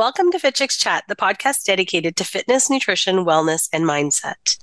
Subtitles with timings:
[0.00, 4.56] Welcome to Fit Chicks Chat, the podcast dedicated to fitness, nutrition, wellness, and mindset.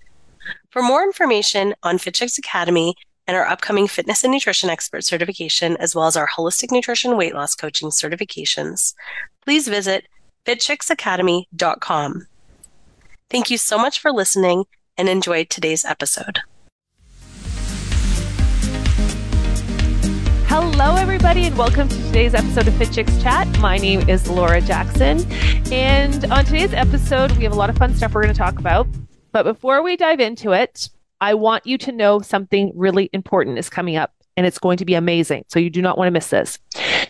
[0.72, 2.96] For more information on Fit Chicks Academy
[3.28, 7.36] and our upcoming fitness and nutrition expert certification, as well as our holistic nutrition weight
[7.36, 8.96] loss coaching certifications,
[9.46, 10.08] please visit
[10.48, 12.28] fitchicksacademy.com.
[13.30, 14.64] Thank you so much for listening
[14.98, 16.40] and enjoy today's episode.
[20.80, 23.48] Hello, everybody, and welcome to today's episode of Fit Chicks Chat.
[23.60, 25.26] My name is Laura Jackson,
[25.74, 28.60] and on today's episode, we have a lot of fun stuff we're going to talk
[28.60, 28.88] about.
[29.32, 33.72] But before we dive into it, I want you to know something really important is
[33.72, 35.46] coming up, and it's going to be amazing.
[35.48, 36.60] So you do not want to miss this.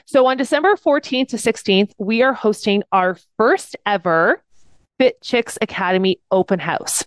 [0.06, 4.42] So on December 14th to 16th, we are hosting our first ever
[4.98, 7.04] Fit Chicks Academy open house.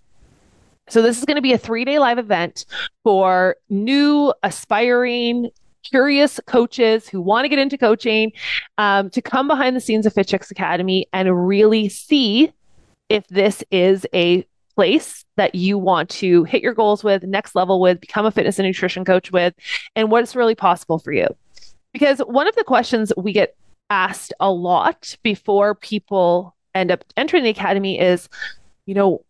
[0.89, 2.65] So this is going to be a three day live event
[3.03, 5.49] for new, aspiring,
[5.83, 8.31] curious coaches who want to get into coaching
[8.77, 12.51] um, to come behind the scenes of Fit Chicks Academy and really see
[13.09, 14.45] if this is a
[14.75, 18.57] place that you want to hit your goals with, next level with, become a fitness
[18.57, 19.53] and nutrition coach with,
[19.95, 21.27] and what's really possible for you.
[21.93, 23.55] Because one of the questions we get
[23.89, 28.29] asked a lot before people end up entering the academy is,
[28.85, 29.23] you know,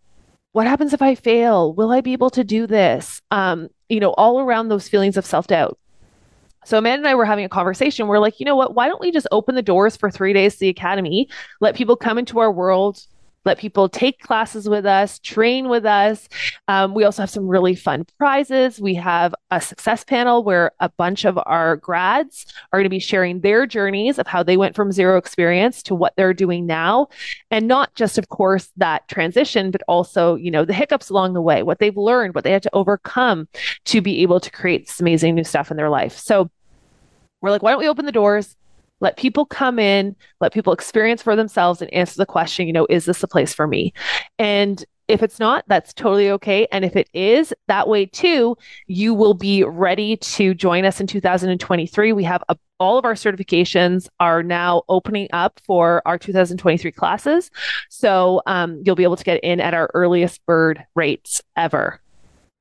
[0.52, 1.73] what happens if I fail?
[1.73, 3.22] Will I be able to do this?
[3.31, 5.77] Um, you know, all around those feelings of self doubt.
[6.65, 8.07] So Amanda and I were having a conversation.
[8.07, 8.75] We're like, you know what?
[8.75, 11.27] Why don't we just open the doors for three days to the academy,
[11.59, 13.05] let people come into our world,
[13.45, 16.30] let people take classes with us, train with us.
[16.67, 18.80] Um, we also have some really fun prizes.
[18.80, 23.00] We have a success panel where a bunch of our grads are going to be
[23.00, 27.08] sharing their journeys of how they went from zero experience to what they're doing now.
[27.50, 31.42] And not just, of course, that transition, but also, you know, the hiccups along the
[31.42, 33.47] way, what they've learned, what they had to overcome
[33.86, 36.17] to be able to create this amazing new stuff in their life.
[36.17, 36.50] So
[37.42, 38.56] we're like, why don't we open the doors?
[39.02, 42.88] Let people come in, let people experience for themselves and answer the question, you know,
[42.89, 43.94] is this a place for me?
[44.39, 46.67] And if it's not, that's totally okay.
[46.71, 48.55] And if it is, that way too,
[48.88, 52.13] you will be ready to join us in 2023.
[52.13, 57.51] We have a, all of our certifications are now opening up for our 2023 classes.
[57.89, 62.00] So um, you'll be able to get in at our earliest bird rates ever.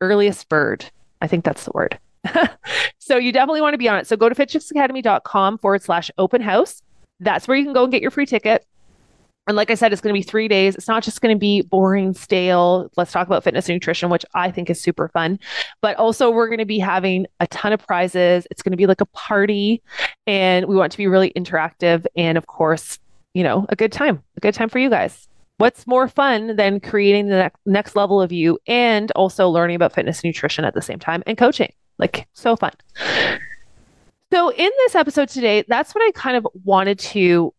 [0.00, 0.90] Earliest bird.
[1.20, 2.00] I think that's the word.
[2.98, 4.06] so you definitely want to be on it.
[4.06, 6.82] So go to fitchicksacademy.com forward slash open house.
[7.20, 8.66] That's where you can go and get your free ticket.
[9.46, 10.76] And like I said, it's going to be three days.
[10.76, 12.90] It's not just going to be boring, stale.
[12.96, 15.40] Let's talk about fitness and nutrition, which I think is super fun.
[15.80, 18.46] But also, we're going to be having a ton of prizes.
[18.50, 19.82] It's going to be like a party,
[20.26, 22.06] and we want to be really interactive.
[22.16, 22.98] And of course,
[23.34, 25.26] you know, a good time, a good time for you guys.
[25.56, 29.92] What's more fun than creating the ne- next level of you and also learning about
[29.92, 31.72] fitness and nutrition at the same time and coaching?
[32.00, 32.72] Like, so fun.
[34.32, 37.52] So, in this episode today, that's what I kind of wanted to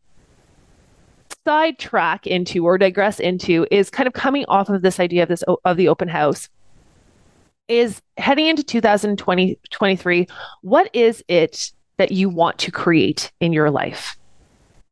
[1.45, 5.43] sidetrack into or digress into is kind of coming off of this idea of this
[5.65, 6.49] of the open house
[7.67, 10.27] is heading into 2023
[10.61, 14.17] what is it that you want to create in your life?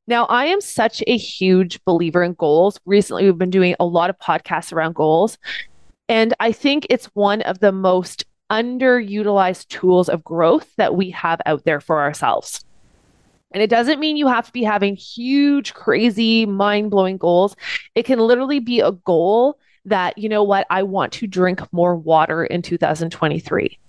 [0.08, 2.80] Now i am such a huge believer in goals.
[2.86, 5.38] Recently we've been doing a lot of podcasts around goals.
[6.08, 11.42] And i think it's one of the most underutilized tools of growth that we have
[11.46, 12.64] out there for ourselves.
[13.52, 17.56] And it doesn't mean you have to be having huge, crazy, mind blowing goals.
[17.96, 21.96] It can literally be a goal that, you know what, I want to drink more
[21.96, 23.80] water in 2023.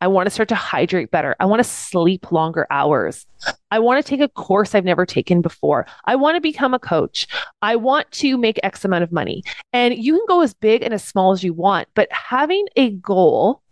[0.00, 1.34] I want to start to hydrate better.
[1.40, 3.26] I want to sleep longer hours.
[3.70, 5.86] I want to take a course I've never taken before.
[6.04, 7.26] I want to become a coach.
[7.62, 9.42] I want to make X amount of money.
[9.72, 12.90] And you can go as big and as small as you want, but having a
[12.90, 13.62] goal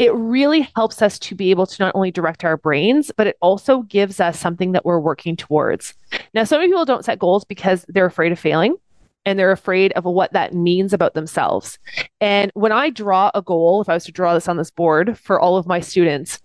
[0.00, 3.36] it really helps us to be able to not only direct our brains, but it
[3.42, 5.92] also gives us something that we're working towards.
[6.32, 8.76] Now, so many people don't set goals because they're afraid of failing
[9.26, 11.78] and they're afraid of what that means about themselves.
[12.18, 15.18] And when I draw a goal, if I was to draw this on this board
[15.18, 16.40] for all of my students,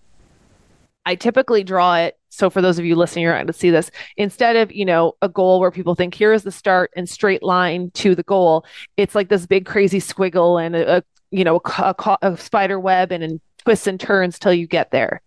[1.06, 2.20] I typically draw it.
[2.28, 3.90] So for those of you listening, you're not going to see this.
[4.18, 7.42] Instead of, you know, a goal where people think here is the start and straight
[7.42, 8.66] line to the goal,
[8.98, 11.04] it's like this big crazy squiggle and a, a
[11.36, 14.92] you know, a, a, a spider web and, and twists and turns till you get
[14.92, 15.22] there.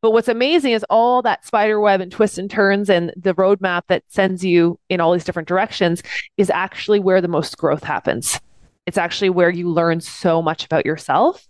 [0.00, 3.82] But what's amazing is all that spider web and twists and turns and the roadmap
[3.88, 6.02] that sends you in all these different directions
[6.36, 8.40] is actually where the most growth happens.
[8.86, 11.46] It's actually where you learn so much about yourself.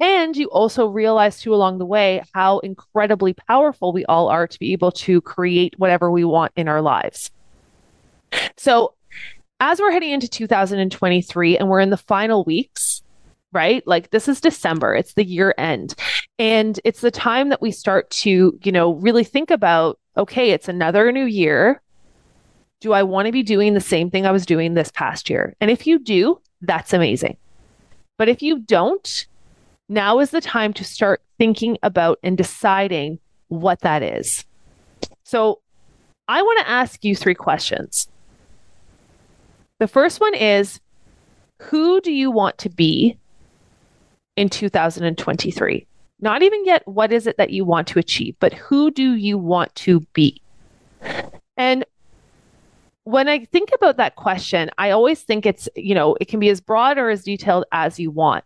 [0.00, 4.58] And you also realize too along the way how incredibly powerful we all are to
[4.58, 7.30] be able to create whatever we want in our lives.
[8.56, 8.94] So,
[9.60, 13.03] as we're heading into 2023 and we're in the final weeks,
[13.54, 13.86] right?
[13.86, 15.94] Like this is December, it's the year end.
[16.38, 20.68] And it's the time that we start to, you know, really think about okay, it's
[20.68, 21.80] another new year.
[22.80, 25.54] Do I want to be doing the same thing I was doing this past year?
[25.60, 27.36] And if you do, that's amazing.
[28.16, 29.26] But if you don't,
[29.88, 33.18] now is the time to start thinking about and deciding
[33.48, 34.44] what that is.
[35.24, 35.60] So
[36.28, 38.08] I want to ask you three questions.
[39.78, 40.80] The first one is
[41.62, 43.18] Who do you want to be
[44.36, 45.86] in 2023?
[46.20, 49.36] Not even yet what is it that you want to achieve, but who do you
[49.36, 50.40] want to be?
[51.56, 51.84] And
[53.04, 56.48] when I think about that question, I always think it's, you know, it can be
[56.48, 58.44] as broad or as detailed as you want.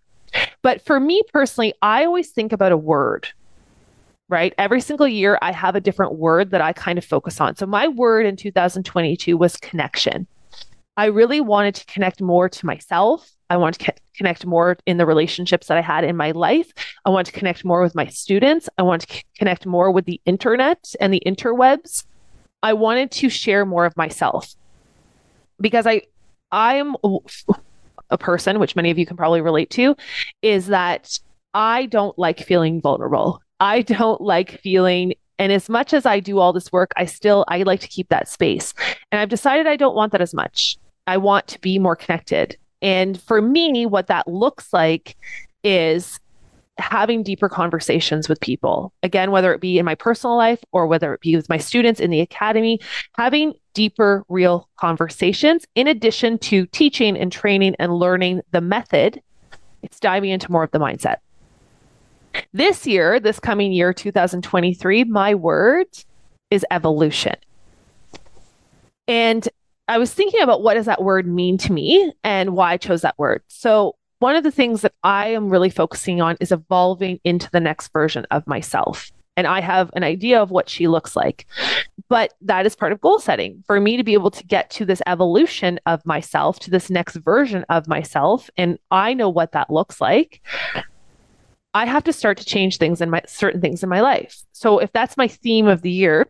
[0.63, 3.29] But for me personally, I always think about a word,
[4.29, 4.53] right?
[4.59, 7.57] Every single year, I have a different word that I kind of focus on.
[7.57, 10.27] So my word in 2022 was connection.
[10.99, 13.31] I really wanted to connect more to myself.
[13.49, 16.73] I wanted to connect more in the relationships that I had in my life.
[17.05, 18.69] I want to connect more with my students.
[18.79, 22.05] I want to connect more with the internet and the interwebs.
[22.65, 24.57] I wanted to share more of myself
[25.61, 26.03] because I
[26.51, 26.97] I'm
[28.11, 29.95] a person which many of you can probably relate to
[30.43, 31.21] is that
[31.55, 33.41] I don't like feeling vulnerable.
[33.61, 37.45] I don't like feeling and as much as I do all this work, I still
[37.47, 38.75] I like to keep that space.
[39.13, 40.77] And I've decided I don't want that as much.
[41.09, 42.59] I want to be more connected.
[42.83, 45.17] And for me, what that looks like
[45.65, 46.21] is
[46.77, 48.93] having deeper conversations with people.
[49.03, 51.99] Again, whether it be in my personal life or whether it be with my students
[51.99, 52.79] in the academy,
[53.17, 59.23] having deeper, real conversations in addition to teaching and training and learning the method.
[59.83, 61.17] It's diving into more of the mindset.
[62.53, 65.87] This year, this coming year, 2023, my word
[66.51, 67.35] is evolution.
[69.09, 69.49] And
[69.89, 73.01] I was thinking about what does that word mean to me and why I chose
[73.01, 73.43] that word.
[73.49, 77.61] So one of the things that I am really focusing on is evolving into the
[77.61, 79.11] next version of myself.
[79.37, 81.47] And I have an idea of what she looks like.
[82.09, 84.85] But that is part of goal setting for me to be able to get to
[84.85, 88.51] this evolution of myself, to this next version of myself.
[88.57, 90.43] And I know what that looks like.
[91.73, 94.43] I have to start to change things in my certain things in my life.
[94.53, 96.27] So if that's my theme of the year,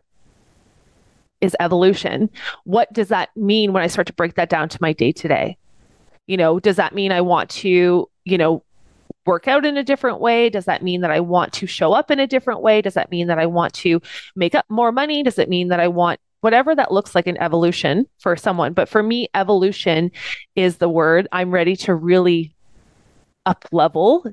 [1.41, 2.29] is evolution.
[2.63, 5.27] What does that mean when I start to break that down to my day to
[5.27, 5.57] day?
[6.27, 8.63] You know, does that mean I want to, you know,
[9.25, 10.49] work out in a different way?
[10.49, 12.81] Does that mean that I want to show up in a different way?
[12.81, 14.01] Does that mean that I want to
[14.35, 15.23] make up more money?
[15.23, 18.73] Does it mean that I want whatever that looks like an evolution for someone?
[18.73, 20.11] But for me, evolution
[20.55, 21.27] is the word.
[21.31, 22.55] I'm ready to really
[23.45, 24.25] up level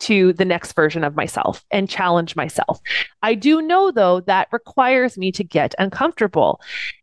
[0.00, 2.80] to the next version of myself and challenge myself.
[3.22, 6.60] I do know though that requires me to get uncomfortable.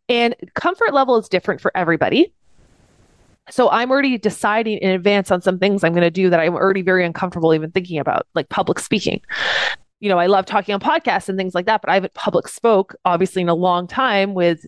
[0.08, 2.32] And comfort level is different for everybody.
[3.50, 6.54] So I'm already deciding in advance on some things I'm going to do that I'm
[6.54, 9.20] already very uncomfortable even thinking about, like public speaking.
[10.00, 12.46] You know, I love talking on podcasts and things like that, but I haven't public
[12.48, 14.64] spoke obviously in a long time with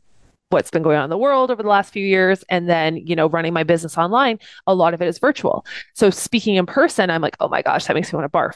[0.54, 3.16] what's been going on in the world over the last few years and then you
[3.16, 5.66] know running my business online a lot of it is virtual.
[5.94, 8.54] So speaking in person i'm like oh my gosh that makes me want to barf.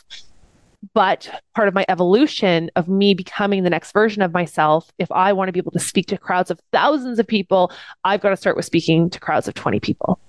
[0.94, 5.32] But part of my evolution of me becoming the next version of myself if i
[5.32, 7.72] want to be able to speak to crowds of thousands of people
[8.04, 10.20] i've got to start with speaking to crowds of 20 people.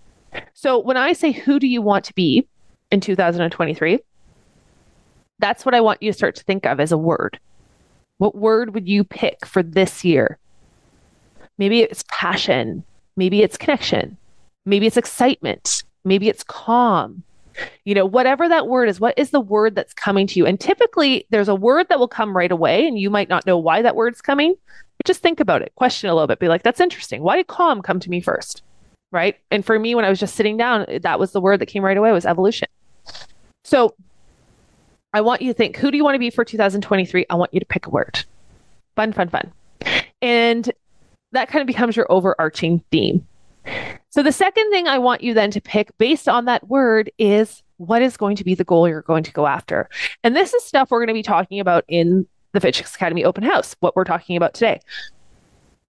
[0.56, 2.48] So when i say who do you want to be
[2.92, 4.00] in 2023
[5.38, 7.40] that's what i want you to start to think of as a word.
[8.18, 10.40] What word would you pick for this year
[11.60, 12.84] Maybe it's passion.
[13.16, 14.18] Maybe it's connection.
[14.66, 15.84] Maybe it's excitement.
[16.04, 17.22] Maybe it's calm.
[17.84, 20.46] You know, whatever that word is, what is the word that's coming to you?
[20.46, 23.58] And typically there's a word that will come right away, and you might not know
[23.58, 24.56] why that word's coming.
[24.98, 27.22] But just think about it, question a little bit, be like, that's interesting.
[27.22, 28.64] Why did calm come to me first?
[29.12, 29.38] Right.
[29.52, 31.84] And for me, when I was just sitting down, that was the word that came
[31.84, 32.70] right away was evolution.
[33.66, 33.96] So
[35.14, 37.26] I want you to think, who do you want to be for 2023?
[37.30, 38.24] I want you to pick a word.
[38.96, 39.52] Fun, fun, fun.
[40.22, 40.72] And
[41.32, 43.26] that kind of becomes your overarching theme.
[44.10, 47.62] So the second thing I want you then to pick based on that word is
[47.78, 49.90] what is going to be the goal you're going to go after.
[50.24, 53.24] And this is stuff we're going to be talking about in the Fit Chicks Academy
[53.24, 54.80] open house, what we're talking about today.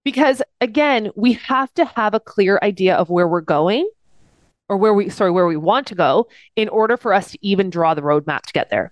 [0.03, 3.89] Because again, we have to have a clear idea of where we're going
[4.69, 7.69] or where we sorry, where we want to go in order for us to even
[7.69, 8.91] draw the roadmap to get there.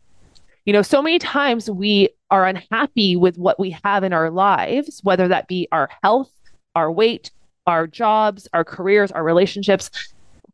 [0.66, 5.00] You know, so many times we are unhappy with what we have in our lives,
[5.04, 6.32] whether that be our health,
[6.76, 7.32] our weight,
[7.68, 9.90] our jobs, our careers, our relationships.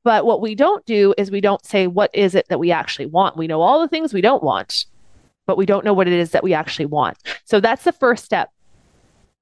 [0.04, 3.08] But what we don't do is we don't say, what is it that we actually
[3.08, 3.38] want?
[3.38, 4.86] We know all the things we don't want,
[5.46, 7.18] but we don't know what it is that we actually want.
[7.46, 8.52] So that's the first step.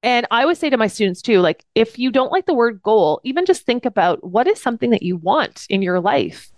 [0.03, 2.82] And I always say to my students too, like, if you don't like the word
[2.82, 6.51] goal, even just think about what is something that you want in your life?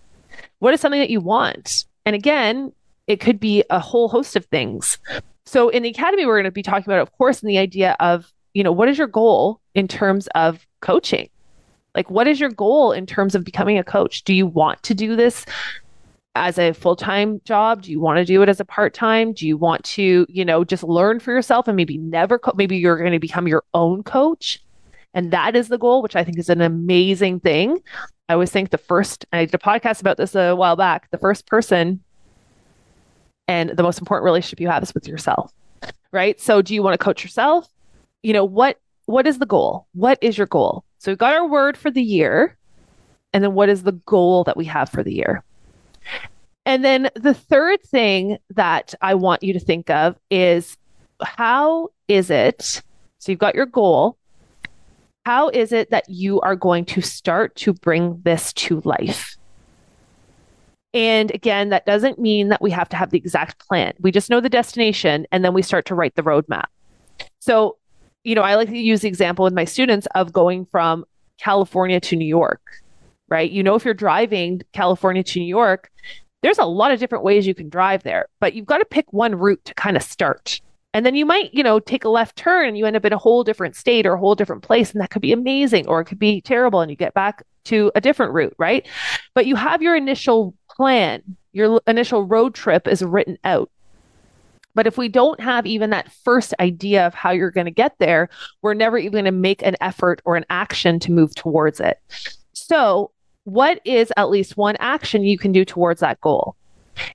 [0.60, 1.86] What is something that you want?
[2.06, 2.74] And again,
[3.08, 4.98] it could be a whole host of things.
[5.46, 7.96] So in the academy, we're going to be talking about, of course, in the idea
[8.00, 11.30] of you know, what is your goal in terms of coaching?
[11.94, 14.24] Like, what is your goal in terms of becoming a coach?
[14.24, 15.46] Do you want to do this
[16.36, 17.84] as a full time job?
[17.84, 19.34] Do you want to do it as a part time?
[19.34, 22.78] Do you want to, you know, just learn for yourself and maybe never, co- maybe
[22.78, 24.62] you're going to become your own coach?
[25.14, 27.80] And that is the goal, which I think is an amazing thing.
[28.30, 31.18] I always think the first, I did a podcast about this a while back, the
[31.18, 32.02] first person
[33.50, 35.54] and the most important relationship you have is with yourself,
[36.12, 36.40] right?
[36.40, 37.68] So do you want to coach yourself?
[38.26, 39.86] You know, what, what is the goal?
[39.94, 40.84] What is your goal?
[40.98, 42.58] So we've got our word for the year.
[43.34, 45.44] And then what is the goal that we have for the year?
[46.66, 50.76] And then the third thing that I want you to think of is
[51.22, 52.82] how is it?
[53.20, 54.18] So you've got your goal.
[55.28, 59.38] How is it that you are going to start to bring this to life?
[60.96, 63.94] And again, that doesn't mean that we have to have the exact plan.
[64.00, 66.66] We just know the destination and then we start to write the roadmap.
[67.38, 67.78] So,
[68.26, 71.06] you know, I like to use the example with my students of going from
[71.38, 72.62] California to New York,
[73.30, 73.50] right?
[73.50, 75.92] You know, if you're driving California to New York,
[76.42, 79.14] there's a lot of different ways you can drive there, but you've got to pick
[79.14, 80.60] one route to kind of start.
[80.94, 83.14] And then you might, you know, take a left turn and you end up in
[83.14, 84.92] a whole different state or a whole different place.
[84.92, 87.92] And that could be amazing or it could be terrible and you get back to
[87.96, 88.88] a different route, right?
[89.34, 93.70] But you have your initial plan, your initial road trip is written out.
[94.76, 97.98] But if we don't have even that first idea of how you're going to get
[97.98, 98.30] there,
[98.62, 102.00] we're never even going to make an effort or an action to move towards it.
[102.54, 103.12] So
[103.46, 106.56] what is at least one action you can do towards that goal?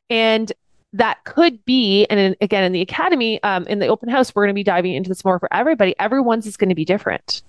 [0.08, 0.52] And
[0.92, 4.44] that could be, and in, again, in the academy, um, in the open house, we're
[4.44, 5.94] going to be diving into this more for everybody.
[5.98, 7.42] Everyone's is going to be different,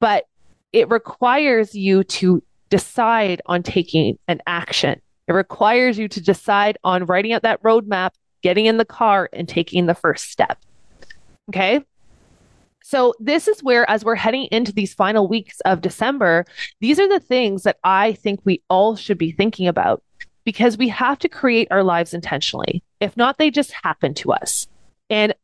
[0.00, 0.26] but
[0.72, 5.00] it requires you to decide on taking an action.
[5.28, 8.10] It requires you to decide on writing out that roadmap,
[8.42, 10.58] getting in the car, and taking the first step.
[11.48, 11.84] Okay.
[12.82, 16.46] So, this is where, as we're heading into these final weeks of December,
[16.80, 20.02] these are the things that I think we all should be thinking about
[20.44, 22.82] because we have to create our lives intentionally.
[23.00, 24.66] If not, they just happen to us.
[25.10, 25.34] And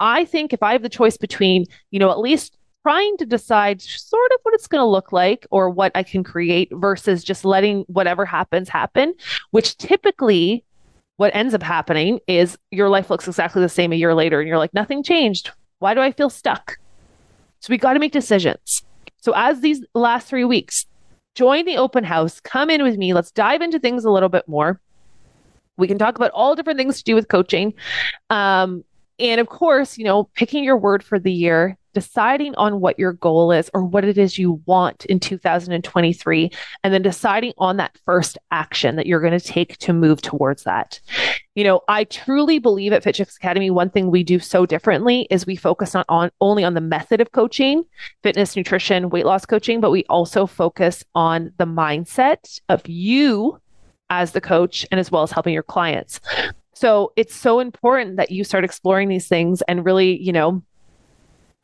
[0.00, 3.80] I think if I have the choice between, you know, at least trying to decide
[3.80, 7.44] sort of what it's going to look like or what I can create versus just
[7.44, 9.14] letting whatever happens happen,
[9.50, 10.64] which typically
[11.16, 14.48] what ends up happening is your life looks exactly the same a year later and
[14.48, 15.50] you're like, nothing changed.
[15.78, 16.78] Why do I feel stuck?
[17.60, 18.82] So we got to make decisions.
[19.18, 20.86] So as these last three weeks,
[21.34, 23.14] join the open house, come in with me.
[23.14, 24.80] Let's dive into things a little bit more.
[25.76, 27.74] We can talk about all different things to do with coaching.
[28.30, 28.84] Um,
[29.18, 33.14] and of course, you know, picking your word for the year deciding on what your
[33.14, 36.50] goal is or what it is you want in 2023,
[36.82, 40.64] and then deciding on that first action that you're going to take to move towards
[40.64, 41.00] that.
[41.54, 45.46] You know, I truly believe at Fit Academy, one thing we do so differently is
[45.46, 47.84] we focus on, on only on the method of coaching,
[48.22, 53.60] fitness, nutrition, weight loss coaching, but we also focus on the mindset of you
[54.10, 56.20] as the coach and as well as helping your clients.
[56.74, 60.62] So it's so important that you start exploring these things and really, you know,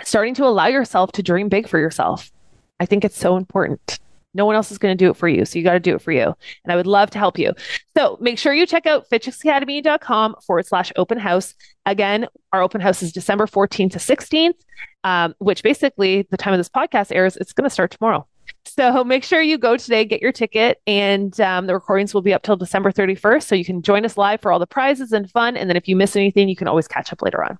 [0.04, 2.30] starting to allow yourself to dream big for yourself.
[2.78, 3.98] I think it's so important.
[4.32, 5.44] No one else is going to do it for you.
[5.44, 6.34] So you got to do it for you.
[6.64, 7.52] And I would love to help you.
[7.96, 11.54] So make sure you check out fitchicksacademy.com forward slash open house.
[11.84, 14.54] Again, our open house is December 14th to 16th,
[15.02, 18.26] um, which basically the time of this podcast airs, it's going to start tomorrow.
[18.66, 22.32] So make sure you go today, get your ticket, and um, the recordings will be
[22.32, 23.42] up till December 31st.
[23.42, 25.56] So you can join us live for all the prizes and fun.
[25.56, 27.58] And then if you miss anything, you can always catch up later on.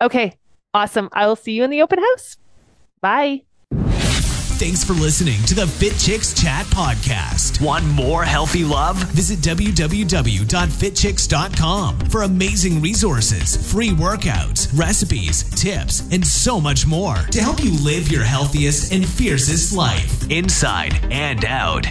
[0.00, 0.36] Okay,
[0.74, 1.08] Awesome.
[1.12, 2.36] I will see you in the open house.
[3.00, 3.42] Bye.
[4.62, 7.60] Thanks for listening to the Fit Chicks Chat podcast.
[7.60, 8.96] Want more healthy love?
[9.10, 17.64] Visit www.fitchicks.com for amazing resources, free workouts, recipes, tips, and so much more to help
[17.64, 21.88] you live your healthiest and fiercest life inside and out.